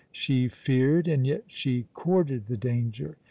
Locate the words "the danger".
2.47-3.19